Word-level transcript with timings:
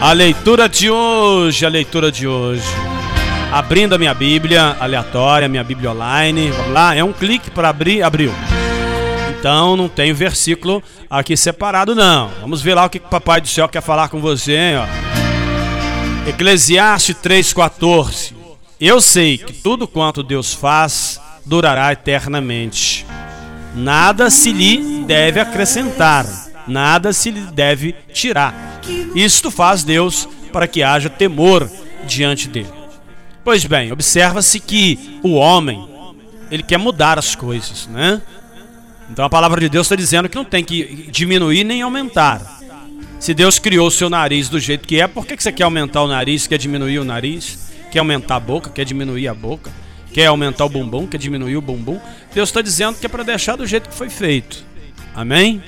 A 0.00 0.12
leitura 0.12 0.68
de 0.68 0.90
hoje, 0.90 1.64
a 1.64 1.68
leitura 1.70 2.12
de 2.12 2.28
hoje. 2.28 2.68
Abrindo 3.50 3.94
a 3.94 3.98
minha 3.98 4.12
Bíblia 4.12 4.76
aleatória, 4.78 5.48
minha 5.48 5.64
Bíblia 5.64 5.90
online. 5.90 6.50
Vamos 6.50 6.72
lá, 6.72 6.94
é 6.94 7.02
um 7.02 7.12
clique 7.12 7.50
para 7.50 7.70
abrir, 7.70 8.02
abriu. 8.02 8.32
Então 9.30 9.74
não 9.74 9.88
tem 9.88 10.12
versículo 10.12 10.82
aqui 11.08 11.34
separado 11.36 11.94
não. 11.94 12.30
Vamos 12.42 12.60
ver 12.60 12.74
lá 12.74 12.84
o 12.84 12.90
que 12.90 12.98
o 12.98 13.00
Papai 13.00 13.40
do 13.40 13.48
Céu 13.48 13.68
quer 13.68 13.80
falar 13.80 14.08
com 14.08 14.20
você, 14.20 14.74
ó. 14.76 16.28
Eclesiastes 16.28 17.16
3:14. 17.16 18.34
Eu 18.78 19.00
sei 19.00 19.38
que 19.38 19.54
tudo 19.54 19.88
quanto 19.88 20.22
Deus 20.22 20.52
faz 20.52 21.18
durará 21.44 21.90
eternamente. 21.90 23.06
Nada 23.74 24.28
se 24.28 24.52
lhe 24.52 25.04
deve 25.06 25.40
acrescentar, 25.40 26.26
nada 26.66 27.12
se 27.14 27.30
lhe 27.30 27.40
deve 27.40 27.94
tirar. 28.12 28.75
Isto 29.14 29.50
faz 29.50 29.82
Deus 29.82 30.28
para 30.52 30.66
que 30.66 30.82
haja 30.82 31.08
temor 31.08 31.70
diante 32.06 32.48
dele. 32.48 32.72
Pois 33.44 33.64
bem, 33.64 33.92
observa-se 33.92 34.58
que 34.58 35.20
o 35.22 35.34
homem, 35.34 35.86
ele 36.50 36.62
quer 36.62 36.78
mudar 36.78 37.18
as 37.18 37.34
coisas, 37.34 37.86
né? 37.86 38.20
Então 39.10 39.24
a 39.24 39.30
palavra 39.30 39.60
de 39.60 39.68
Deus 39.68 39.86
está 39.86 39.94
dizendo 39.94 40.28
que 40.28 40.36
não 40.36 40.44
tem 40.44 40.64
que 40.64 41.08
diminuir 41.10 41.62
nem 41.62 41.82
aumentar. 41.82 42.60
Se 43.18 43.32
Deus 43.32 43.58
criou 43.58 43.86
o 43.86 43.90
seu 43.90 44.10
nariz 44.10 44.48
do 44.48 44.58
jeito 44.58 44.86
que 44.86 45.00
é, 45.00 45.06
por 45.06 45.26
que 45.26 45.40
você 45.40 45.52
quer 45.52 45.64
aumentar 45.64 46.02
o 46.02 46.08
nariz, 46.08 46.46
quer 46.46 46.58
diminuir 46.58 46.98
o 46.98 47.04
nariz? 47.04 47.70
Quer 47.90 48.00
aumentar 48.00 48.36
a 48.36 48.40
boca, 48.40 48.68
quer 48.68 48.84
diminuir 48.84 49.28
a 49.28 49.34
boca? 49.34 49.70
Quer 50.12 50.26
aumentar 50.26 50.64
o 50.64 50.68
bumbum, 50.68 51.06
quer 51.06 51.18
diminuir 51.18 51.56
o 51.56 51.62
bumbum? 51.62 52.00
Deus 52.34 52.48
está 52.48 52.60
dizendo 52.60 52.98
que 52.98 53.06
é 53.06 53.08
para 53.08 53.22
deixar 53.22 53.56
do 53.56 53.66
jeito 53.66 53.88
que 53.88 53.94
foi 53.94 54.10
feito. 54.10 54.64
Amém? 55.14 55.62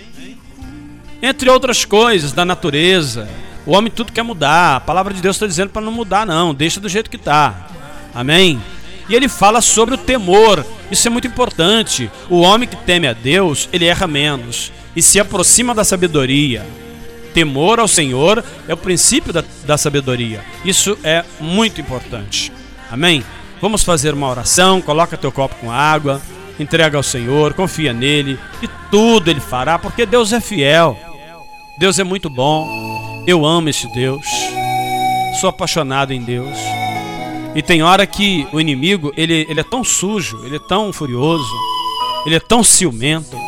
Entre 1.21 1.51
outras 1.51 1.85
coisas 1.85 2.33
da 2.33 2.45
natureza, 2.45 3.29
o 3.67 3.73
homem 3.73 3.91
tudo 3.91 4.13
quer 4.13 4.23
mudar. 4.23 4.77
A 4.77 4.81
palavra 4.81 5.13
de 5.13 5.21
Deus 5.21 5.37
está 5.37 5.47
dizendo 5.47 5.71
para 5.71 5.83
não 5.83 5.93
mudar, 5.93 6.25
não. 6.25 6.55
Deixa 6.55 6.81
do 6.81 6.89
jeito 6.89 7.11
que 7.11 7.17
está. 7.17 7.69
Amém? 8.15 8.61
E 9.09 9.15
ele 9.15 9.29
fala 9.29 9.61
sobre 9.61 9.95
o 9.95 9.99
temor. 9.99 10.65
Isso 10.91 11.09
é 11.09 11.11
muito 11.11 11.27
importante. 11.27 12.11
O 12.31 12.41
homem 12.41 12.69
que 12.69 12.77
teme 12.77 13.09
a 13.09 13.13
Deus, 13.13 13.69
ele 13.73 13.87
erra 13.87 14.07
menos 14.07 14.73
e 14.95 15.03
se 15.03 15.19
aproxima 15.19 15.75
da 15.75 15.85
sabedoria. 15.85 16.65
Temor 17.35 17.81
ao 17.81 17.89
Senhor 17.89 18.45
é 18.67 18.75
o 18.75 18.77
princípio 18.77 19.33
da, 19.33 19.43
da 19.67 19.77
sabedoria. 19.77 20.41
Isso 20.65 20.97
é 21.03 21.25
muito 21.41 21.81
importante. 21.81 22.53
Amém? 22.91 23.25
Vamos 23.61 23.83
fazer 23.83 24.15
uma 24.15 24.29
oração. 24.29 24.81
Coloca 24.81 25.17
teu 25.17 25.33
copo 25.33 25.57
com 25.57 25.71
água. 25.71 26.23
Entrega 26.61 26.97
ao 26.97 27.03
Senhor, 27.03 27.55
confia 27.55 27.93
nele 27.93 28.39
e 28.61 28.69
tudo 28.91 29.31
ele 29.31 29.41
fará, 29.41 29.79
porque 29.79 30.05
Deus 30.05 30.33
é 30.33 30.41
fiel. 30.41 31.08
Deus 31.79 31.97
é 32.01 32.05
muito 32.05 32.29
bom. 32.29 33.25
Eu 33.25 33.47
amo 33.47 33.69
esse 33.69 33.87
Deus. 33.93 34.27
Sou 35.41 35.49
apaixonado 35.49 36.13
em 36.13 36.21
Deus. 36.21 36.59
E 37.55 37.63
tem 37.63 37.83
hora 37.83 38.05
que 38.05 38.47
o 38.53 38.61
inimigo, 38.61 39.13
ele, 39.17 39.47
ele 39.49 39.61
é 39.61 39.65
tão 39.65 39.85
sujo, 39.85 40.45
ele 40.45 40.57
é 40.57 40.61
tão 40.69 40.93
furioso, 40.93 41.49
ele 42.27 42.35
é 42.35 42.41
tão 42.41 42.65
ciumento, 42.65 43.39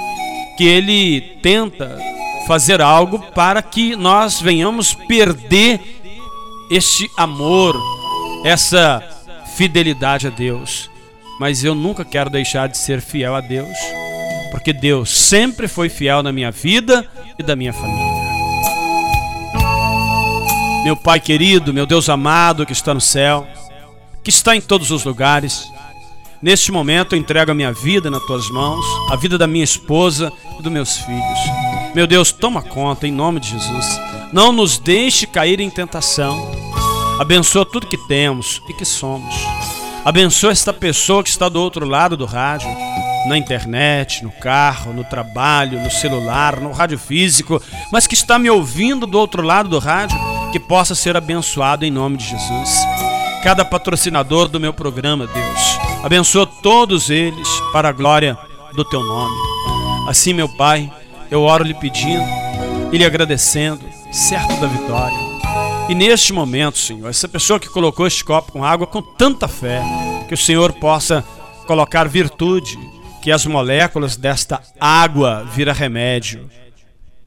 que 0.56 0.64
ele 0.64 1.20
tenta 1.42 1.98
fazer 2.46 2.80
algo 2.80 3.18
para 3.34 3.62
que 3.62 3.96
nós 3.96 4.40
venhamos 4.40 4.94
perder 4.94 5.80
este 6.70 7.10
amor, 7.16 7.76
essa 8.44 9.02
fidelidade 9.56 10.28
a 10.28 10.30
Deus. 10.30 10.88
Mas 11.38 11.64
eu 11.64 11.74
nunca 11.74 12.04
quero 12.04 12.30
deixar 12.30 12.68
de 12.68 12.78
ser 12.78 13.00
fiel 13.00 13.34
a 13.34 13.40
Deus, 13.40 13.76
porque 14.50 14.72
Deus 14.72 15.10
sempre 15.10 15.66
foi 15.66 15.88
fiel 15.88 16.22
na 16.22 16.32
minha 16.32 16.50
vida 16.50 17.08
e 17.38 17.42
da 17.42 17.56
minha 17.56 17.72
família. 17.72 18.19
Meu 20.82 20.96
Pai 20.96 21.20
querido, 21.20 21.74
meu 21.74 21.84
Deus 21.84 22.08
amado 22.08 22.64
que 22.64 22.72
está 22.72 22.94
no 22.94 23.00
céu, 23.00 23.46
que 24.24 24.30
está 24.30 24.56
em 24.56 24.60
todos 24.60 24.90
os 24.90 25.04
lugares. 25.04 25.70
Neste 26.40 26.72
momento 26.72 27.14
eu 27.14 27.18
entrego 27.18 27.50
a 27.50 27.54
minha 27.54 27.70
vida 27.70 28.10
nas 28.10 28.22
tuas 28.24 28.48
mãos, 28.48 28.84
a 29.10 29.16
vida 29.16 29.36
da 29.36 29.46
minha 29.46 29.64
esposa 29.64 30.32
e 30.58 30.62
dos 30.62 30.72
meus 30.72 30.96
filhos. 30.96 31.38
Meu 31.94 32.06
Deus, 32.06 32.32
toma 32.32 32.62
conta 32.62 33.06
em 33.06 33.12
nome 33.12 33.40
de 33.40 33.50
Jesus. 33.50 34.00
Não 34.32 34.52
nos 34.52 34.78
deixe 34.78 35.26
cair 35.26 35.60
em 35.60 35.68
tentação. 35.68 36.50
Abençoa 37.20 37.66
tudo 37.66 37.86
que 37.86 37.98
temos 38.08 38.62
e 38.66 38.72
que 38.72 38.86
somos. 38.86 39.34
Abençoa 40.02 40.52
esta 40.52 40.72
pessoa 40.72 41.22
que 41.22 41.28
está 41.28 41.46
do 41.46 41.60
outro 41.60 41.84
lado 41.84 42.16
do 42.16 42.24
rádio, 42.24 42.68
na 43.28 43.36
internet, 43.36 44.24
no 44.24 44.30
carro, 44.30 44.94
no 44.94 45.04
trabalho, 45.04 45.78
no 45.78 45.90
celular, 45.90 46.58
no 46.58 46.72
rádio 46.72 46.98
físico, 46.98 47.62
mas 47.92 48.06
que 48.06 48.14
está 48.14 48.38
me 48.38 48.48
ouvindo 48.48 49.06
do 49.06 49.18
outro 49.18 49.42
lado 49.42 49.68
do 49.68 49.78
rádio, 49.78 50.18
que 50.50 50.60
possa 50.60 50.94
ser 50.94 51.16
abençoado 51.16 51.84
em 51.84 51.90
nome 51.90 52.16
de 52.16 52.28
Jesus 52.28 52.70
cada 53.42 53.64
patrocinador 53.64 54.48
do 54.48 54.60
meu 54.60 54.72
programa, 54.72 55.26
Deus. 55.26 55.78
Abençoa 56.04 56.46
todos 56.46 57.10
eles 57.10 57.48
para 57.72 57.88
a 57.88 57.92
glória 57.92 58.38
do 58.74 58.84
teu 58.84 59.02
nome. 59.02 59.34
Assim, 60.08 60.32
meu 60.32 60.48
Pai, 60.48 60.90
eu 61.30 61.42
oro 61.42 61.64
lhe 61.64 61.74
pedindo 61.74 62.24
e 62.92 62.98
lhe 62.98 63.04
agradecendo, 63.04 63.80
certo 64.12 64.60
da 64.60 64.66
vitória. 64.66 65.16
E 65.88 65.94
neste 65.94 66.32
momento, 66.32 66.78
Senhor, 66.78 67.08
essa 67.08 67.28
pessoa 67.28 67.58
que 67.58 67.68
colocou 67.68 68.06
este 68.06 68.24
copo 68.24 68.52
com 68.52 68.64
água 68.64 68.86
com 68.86 69.02
tanta 69.02 69.48
fé, 69.48 69.82
que 70.28 70.34
o 70.34 70.38
Senhor 70.38 70.72
possa 70.74 71.24
colocar 71.66 72.08
virtude, 72.08 72.78
que 73.22 73.30
as 73.30 73.46
moléculas 73.46 74.16
desta 74.16 74.60
água 74.78 75.44
vira 75.54 75.72
remédio 75.72 76.48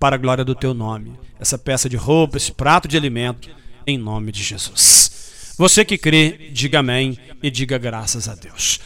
para 0.04 0.18
a 0.18 0.20
glória 0.20 0.44
do 0.44 0.54
teu 0.54 0.74
nome. 0.74 1.14
Essa 1.40 1.58
peça 1.58 1.88
de 1.88 1.96
roupa, 1.96 2.36
esse 2.36 2.52
prato 2.52 2.90
de 2.90 2.98
alimento, 2.98 3.50
em 3.88 3.98
nome 3.98 4.34
de 4.34 4.44
Jesus. 4.44 5.54
Você 5.58 5.86
que 5.86 5.98
crê, 5.98 6.50
diga 6.52 6.80
amém 6.80 7.18
e 7.42 7.50
diga 7.50 7.78
graças 7.78 8.28
a 8.28 8.36
Deus. 8.36 8.82